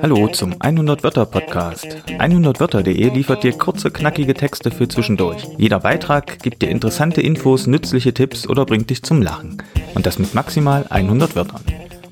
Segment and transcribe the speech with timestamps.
[0.00, 1.84] Hallo zum 100 Wörter Podcast.
[2.06, 5.42] 100wörter.de liefert dir kurze, knackige Texte für zwischendurch.
[5.56, 9.60] Jeder Beitrag gibt dir interessante Infos, nützliche Tipps oder bringt dich zum Lachen.
[9.94, 11.62] Und das mit maximal 100 Wörtern.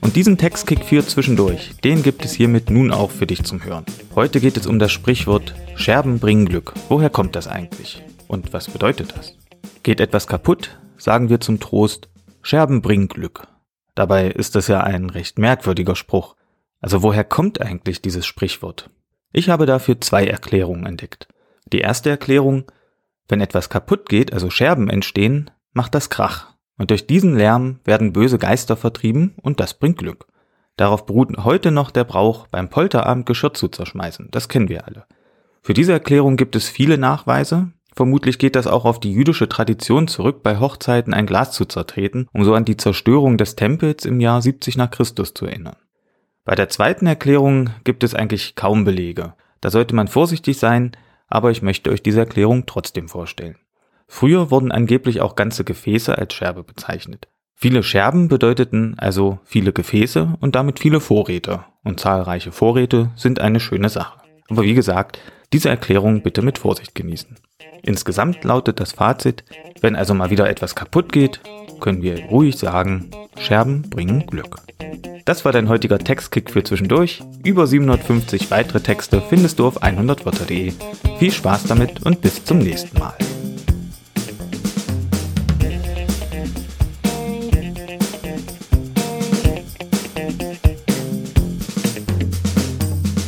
[0.00, 3.84] Und diesen Textkick für zwischendurch, den gibt es hiermit nun auch für dich zum Hören.
[4.16, 6.74] Heute geht es um das Sprichwort Scherben bringen Glück.
[6.88, 8.02] Woher kommt das eigentlich?
[8.26, 9.36] Und was bedeutet das?
[9.84, 12.08] Geht etwas kaputt, sagen wir zum Trost,
[12.46, 13.48] Scherben bringen Glück.
[13.96, 16.36] Dabei ist das ja ein recht merkwürdiger Spruch.
[16.80, 18.88] Also woher kommt eigentlich dieses Sprichwort?
[19.32, 21.26] Ich habe dafür zwei Erklärungen entdeckt.
[21.72, 22.70] Die erste Erklärung,
[23.26, 26.54] wenn etwas kaputt geht, also Scherben entstehen, macht das Krach.
[26.78, 30.28] Und durch diesen Lärm werden böse Geister vertrieben und das bringt Glück.
[30.76, 34.28] Darauf beruht heute noch der Brauch, beim Polterabend Geschirr zu zerschmeißen.
[34.30, 35.06] Das kennen wir alle.
[35.62, 37.72] Für diese Erklärung gibt es viele Nachweise.
[37.96, 42.28] Vermutlich geht das auch auf die jüdische Tradition zurück, bei Hochzeiten ein Glas zu zertreten,
[42.34, 45.76] um so an die Zerstörung des Tempels im Jahr 70 nach Christus zu erinnern.
[46.44, 49.32] Bei der zweiten Erklärung gibt es eigentlich kaum Belege.
[49.62, 50.92] Da sollte man vorsichtig sein,
[51.28, 53.56] aber ich möchte euch diese Erklärung trotzdem vorstellen.
[54.06, 57.28] Früher wurden angeblich auch ganze Gefäße als Scherbe bezeichnet.
[57.54, 61.64] Viele Scherben bedeuteten also viele Gefäße und damit viele Vorräte.
[61.82, 64.20] Und zahlreiche Vorräte sind eine schöne Sache.
[64.50, 65.18] Aber wie gesagt,
[65.54, 67.38] diese Erklärung bitte mit Vorsicht genießen.
[67.82, 69.44] Insgesamt lautet das Fazit,
[69.80, 71.40] wenn also mal wieder etwas kaputt geht,
[71.80, 74.60] können wir ruhig sagen, Scherben bringen Glück.
[75.24, 77.22] Das war dein heutiger Textkick für zwischendurch.
[77.44, 80.72] Über 750 weitere Texte findest du auf 100wörter.de.
[81.18, 83.14] Viel Spaß damit und bis zum nächsten Mal.